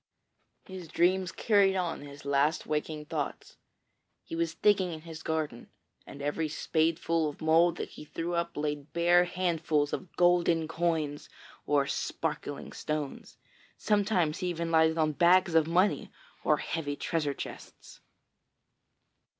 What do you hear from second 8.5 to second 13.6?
laid bare handfuls of golden coins or sparkling stones.